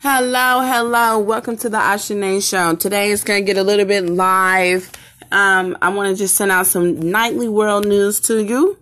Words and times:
Hello, 0.00 0.60
hello. 0.60 1.18
Welcome 1.18 1.56
to 1.56 1.70
the 1.70 1.78
Ashanae 1.78 2.46
Show. 2.46 2.76
Today 2.76 3.10
is 3.10 3.24
going 3.24 3.40
to 3.40 3.46
get 3.46 3.56
a 3.56 3.62
little 3.62 3.86
bit 3.86 4.04
live. 4.04 4.92
Um, 5.32 5.78
I 5.80 5.88
want 5.88 6.10
to 6.10 6.22
just 6.22 6.34
send 6.34 6.50
out 6.50 6.66
some 6.66 7.00
nightly 7.10 7.48
world 7.48 7.86
news 7.86 8.20
to 8.20 8.44
you. 8.44 8.76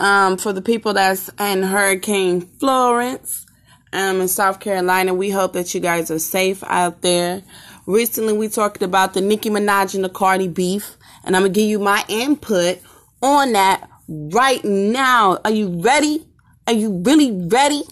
Um, 0.00 0.38
for 0.38 0.54
the 0.54 0.62
people 0.62 0.94
that's 0.94 1.28
in 1.38 1.62
Hurricane 1.62 2.40
Florence 2.40 3.44
um, 3.92 4.22
in 4.22 4.28
South 4.28 4.58
Carolina, 4.58 5.12
we 5.12 5.28
hope 5.28 5.52
that 5.52 5.74
you 5.74 5.80
guys 5.80 6.10
are 6.10 6.18
safe 6.18 6.64
out 6.64 7.02
there. 7.02 7.42
Recently, 7.86 8.32
we 8.32 8.48
talked 8.48 8.82
about 8.82 9.12
the 9.12 9.20
Nicki 9.20 9.50
Minaj 9.50 9.94
and 9.94 10.02
the 10.02 10.08
Cardi 10.08 10.48
beef, 10.48 10.96
and 11.24 11.36
I'm 11.36 11.42
going 11.42 11.52
to 11.52 11.60
give 11.60 11.68
you 11.68 11.78
my 11.78 12.02
input 12.08 12.78
on 13.20 13.52
that 13.52 13.86
right 14.08 14.64
now. 14.64 15.40
Are 15.44 15.50
you 15.50 15.82
ready? 15.82 16.26
Are 16.66 16.72
you 16.72 17.02
really 17.04 17.32
ready? 17.32 17.82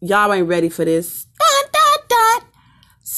Y'all 0.00 0.32
ain't 0.32 0.48
ready 0.48 0.68
for 0.68 0.84
this. 0.84 1.26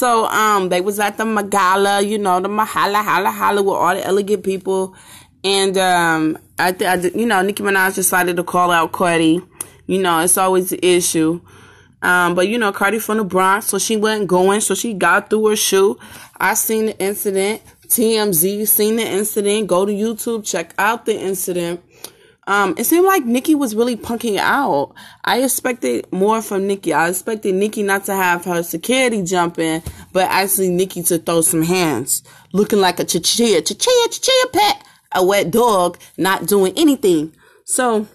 So, 0.02 0.27
um, 0.27 0.69
they 0.69 0.80
was 0.80 0.98
at 0.98 1.16
the 1.16 1.24
Magala, 1.24 2.01
you 2.02 2.19
know, 2.19 2.41
the 2.41 2.48
Mahala, 2.48 3.05
Hala, 3.05 3.30
Hala 3.30 3.62
with 3.62 3.77
all 3.77 3.95
the 3.95 4.05
elegant 4.05 4.43
people. 4.43 4.97
And, 5.45 5.79
um, 5.79 6.38
I, 6.59 6.73
th- 6.73 6.91
I 6.91 7.01
th- 7.01 7.15
you 7.15 7.24
know, 7.24 7.41
Nicki 7.41 7.62
Minaj 7.62 7.95
decided 7.95 8.34
to 8.34 8.43
call 8.43 8.73
out 8.73 8.91
Cardi. 8.91 9.41
You 9.87 10.02
know, 10.02 10.19
it's 10.19 10.37
always 10.37 10.70
the 10.70 10.84
issue. 10.84 11.41
Um, 12.02 12.34
but 12.34 12.48
you 12.48 12.59
know, 12.59 12.73
Cardi 12.73 12.98
from 12.98 13.19
the 13.19 13.24
Bronx, 13.24 13.66
so 13.66 13.79
she 13.79 13.96
wasn't 13.96 14.27
going, 14.27 14.60
so 14.60 14.74
she 14.74 14.93
got 14.93 15.30
through 15.30 15.51
her 15.51 15.55
shoe. 15.55 15.96
I 16.37 16.55
seen 16.55 16.87
the 16.87 16.98
incident. 16.98 17.62
TMZ 17.87 18.66
seen 18.66 18.96
the 18.96 19.07
incident. 19.07 19.69
Go 19.69 19.87
to 19.87 19.93
YouTube, 19.93 20.45
check 20.45 20.74
out 20.79 21.07
the 21.07 21.16
incident. 21.16 21.80
Um, 22.46 22.74
it 22.77 22.84
seemed 22.84 23.06
like 23.06 23.24
Nicki 23.24 23.55
was 23.55 23.77
really 23.77 23.96
punking 23.96 24.37
out. 24.38 24.95
I 25.24 25.42
expected 25.42 26.12
more 26.12 26.42
from 26.42 26.66
Nicki. 26.66 26.92
I 26.92 27.09
expected 27.09 27.55
Nicki 27.55 27.84
not 27.84 28.05
to 28.06 28.15
have 28.15 28.45
her 28.46 28.62
security 28.65 29.23
jump 29.23 29.59
in, 29.59 29.82
but 30.12 30.28
actually 30.28 30.70
Nicki 30.70 31.02
to 31.04 31.18
throw 31.18 31.40
some 31.40 31.63
hands, 31.63 32.24
looking 32.52 32.80
like 32.80 32.98
a 32.98 33.04
chichia, 33.04 33.60
chichia, 33.60 34.07
chichia 34.09 34.52
pet, 34.52 34.85
a 35.13 35.24
wet 35.24 35.52
dog, 35.52 35.98
not 36.16 36.46
doing 36.46 36.73
anything. 36.76 37.32
So, 37.65 38.09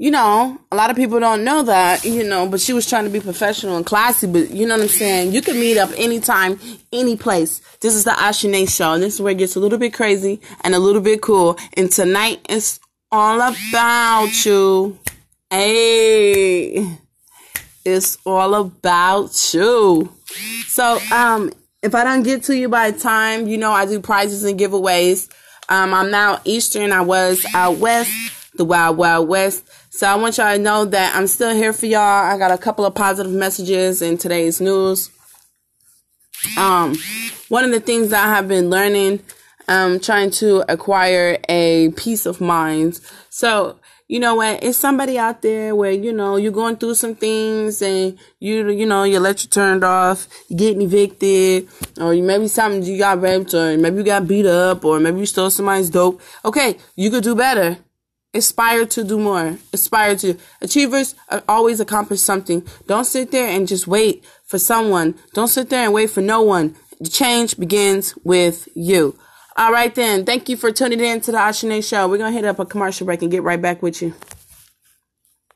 you 0.00 0.10
know, 0.10 0.58
a 0.72 0.76
lot 0.76 0.88
of 0.88 0.96
people 0.96 1.20
don't 1.20 1.44
know 1.44 1.62
that, 1.62 2.06
you 2.06 2.26
know, 2.26 2.48
but 2.48 2.58
she 2.58 2.72
was 2.72 2.88
trying 2.88 3.04
to 3.04 3.10
be 3.10 3.20
professional 3.20 3.76
and 3.76 3.84
classy, 3.84 4.26
but 4.26 4.48
you 4.48 4.66
know 4.66 4.74
what 4.74 4.84
I'm 4.84 4.88
saying? 4.88 5.34
You 5.34 5.42
can 5.42 5.60
meet 5.60 5.76
up 5.76 5.90
anytime, 5.94 6.58
any 6.90 7.18
place. 7.18 7.60
This 7.82 7.94
is 7.94 8.04
the 8.04 8.12
Ashanae 8.12 8.74
show, 8.74 8.94
and 8.94 9.02
this 9.02 9.16
is 9.16 9.20
where 9.20 9.32
it 9.32 9.36
gets 9.36 9.56
a 9.56 9.60
little 9.60 9.78
bit 9.78 9.92
crazy 9.92 10.40
and 10.62 10.74
a 10.74 10.78
little 10.78 11.02
bit 11.02 11.20
cool. 11.20 11.58
And 11.74 11.92
tonight 11.92 12.40
it's 12.48 12.80
all 13.12 13.42
about 13.42 14.46
you. 14.46 14.98
Hey, 15.50 16.96
it's 17.84 18.16
all 18.24 18.54
about 18.54 19.52
you. 19.52 20.10
So, 20.66 20.98
um, 21.12 21.52
if 21.82 21.94
I 21.94 22.04
don't 22.04 22.22
get 22.22 22.44
to 22.44 22.56
you 22.56 22.70
by 22.70 22.92
time, 22.92 23.46
you 23.46 23.58
know, 23.58 23.72
I 23.72 23.84
do 23.84 24.00
prizes 24.00 24.44
and 24.44 24.58
giveaways. 24.58 25.28
Um, 25.68 25.92
I'm 25.92 26.10
now 26.10 26.40
Eastern. 26.46 26.90
I 26.90 27.02
was 27.02 27.44
out 27.54 27.76
West, 27.76 28.10
the 28.60 28.64
Wild 28.66 28.98
Wild 28.98 29.26
West. 29.26 29.64
So 29.88 30.06
I 30.06 30.16
want 30.16 30.36
y'all 30.36 30.54
to 30.54 30.62
know 30.62 30.84
that 30.84 31.16
I'm 31.16 31.26
still 31.26 31.54
here 31.54 31.72
for 31.72 31.86
y'all. 31.86 32.02
I 32.02 32.36
got 32.36 32.50
a 32.50 32.58
couple 32.58 32.84
of 32.84 32.94
positive 32.94 33.32
messages 33.32 34.02
in 34.02 34.18
today's 34.18 34.60
news. 34.60 35.10
Um, 36.58 36.94
one 37.48 37.64
of 37.64 37.70
the 37.70 37.80
things 37.80 38.10
that 38.10 38.22
I 38.22 38.28
have 38.34 38.48
been 38.48 38.68
learning, 38.68 39.22
um, 39.66 39.98
trying 39.98 40.30
to 40.32 40.62
acquire 40.70 41.38
a 41.48 41.88
peace 41.92 42.26
of 42.26 42.42
mind. 42.42 43.00
So, 43.30 43.80
you 44.08 44.20
know 44.20 44.34
what? 44.34 44.62
It's 44.62 44.76
somebody 44.76 45.18
out 45.18 45.40
there 45.40 45.74
where, 45.74 45.92
you 45.92 46.12
know, 46.12 46.36
you're 46.36 46.52
going 46.52 46.76
through 46.76 46.96
some 46.96 47.14
things 47.14 47.80
and 47.80 48.18
you, 48.40 48.68
you 48.68 48.84
know, 48.84 49.04
your 49.04 49.20
electric 49.20 49.52
turned 49.52 49.84
off, 49.84 50.28
you're 50.48 50.58
getting 50.58 50.82
evicted, 50.82 51.66
or 51.98 52.12
you 52.12 52.22
maybe 52.22 52.46
something 52.46 52.82
you 52.82 52.98
got 52.98 53.22
raped, 53.22 53.54
or 53.54 53.78
maybe 53.78 53.96
you 53.96 54.02
got 54.02 54.28
beat 54.28 54.44
up, 54.44 54.84
or 54.84 55.00
maybe 55.00 55.20
you 55.20 55.26
stole 55.26 55.48
somebody's 55.48 55.88
dope. 55.88 56.20
Okay, 56.44 56.76
you 56.94 57.10
could 57.10 57.24
do 57.24 57.34
better 57.34 57.78
aspire 58.34 58.86
to 58.86 59.04
do 59.04 59.18
more. 59.18 59.58
Aspire 59.72 60.16
to. 60.16 60.36
Achievers 60.60 61.14
always 61.48 61.80
accomplish 61.80 62.20
something. 62.20 62.66
Don't 62.86 63.04
sit 63.04 63.30
there 63.30 63.48
and 63.48 63.66
just 63.66 63.86
wait 63.86 64.24
for 64.44 64.58
someone. 64.58 65.14
Don't 65.34 65.48
sit 65.48 65.70
there 65.70 65.84
and 65.84 65.92
wait 65.92 66.10
for 66.10 66.20
no 66.20 66.42
one. 66.42 66.76
The 67.00 67.08
change 67.08 67.58
begins 67.58 68.14
with 68.24 68.68
you. 68.74 69.18
All 69.56 69.72
right 69.72 69.94
then. 69.94 70.24
Thank 70.24 70.48
you 70.48 70.56
for 70.56 70.70
tuning 70.70 71.00
in 71.00 71.20
to 71.22 71.32
the 71.32 71.38
Ashanae 71.38 71.86
Show. 71.86 72.08
We're 72.08 72.18
going 72.18 72.32
to 72.32 72.36
hit 72.36 72.46
up 72.46 72.58
a 72.58 72.66
commercial 72.66 73.04
break 73.06 73.22
and 73.22 73.30
get 73.30 73.42
right 73.42 73.60
back 73.60 73.82
with 73.82 74.00
you. 74.00 74.14